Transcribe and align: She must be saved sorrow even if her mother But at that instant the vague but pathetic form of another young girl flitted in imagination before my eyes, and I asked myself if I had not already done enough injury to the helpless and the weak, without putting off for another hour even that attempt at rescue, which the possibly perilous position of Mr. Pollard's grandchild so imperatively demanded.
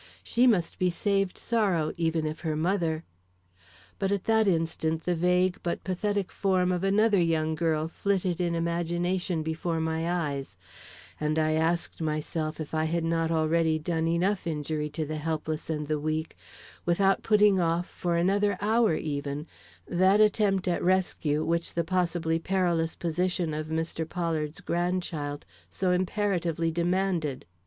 She 0.23 0.47
must 0.47 0.79
be 0.79 0.89
saved 0.89 1.37
sorrow 1.37 1.93
even 1.95 2.25
if 2.25 2.39
her 2.39 2.55
mother 2.55 3.03
But 3.99 4.11
at 4.11 4.23
that 4.23 4.47
instant 4.47 5.03
the 5.03 5.13
vague 5.13 5.59
but 5.61 5.83
pathetic 5.83 6.31
form 6.31 6.71
of 6.71 6.83
another 6.83 7.19
young 7.19 7.53
girl 7.53 7.87
flitted 7.87 8.41
in 8.41 8.55
imagination 8.55 9.43
before 9.43 9.79
my 9.79 10.11
eyes, 10.11 10.57
and 11.19 11.37
I 11.37 11.51
asked 11.51 12.01
myself 12.01 12.59
if 12.59 12.73
I 12.73 12.85
had 12.85 13.03
not 13.03 13.29
already 13.29 13.77
done 13.77 14.07
enough 14.07 14.47
injury 14.47 14.89
to 14.89 15.05
the 15.05 15.17
helpless 15.17 15.69
and 15.69 15.85
the 15.85 15.99
weak, 15.99 16.35
without 16.83 17.21
putting 17.21 17.59
off 17.59 17.87
for 17.87 18.15
another 18.17 18.57
hour 18.59 18.95
even 18.95 19.45
that 19.85 20.19
attempt 20.19 20.67
at 20.67 20.81
rescue, 20.83 21.43
which 21.45 21.75
the 21.75 21.83
possibly 21.83 22.39
perilous 22.39 22.95
position 22.95 23.53
of 23.53 23.67
Mr. 23.67 24.09
Pollard's 24.09 24.61
grandchild 24.61 25.45
so 25.69 25.91
imperatively 25.91 26.71
demanded. 26.71 27.45